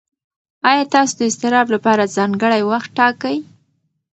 ایا 0.69 0.83
تاسو 0.93 1.13
د 1.17 1.21
اضطراب 1.29 1.67
لپاره 1.75 2.11
ځانګړی 2.17 2.61
وخت 2.71 2.89
ټاکئ؟ 2.97 3.37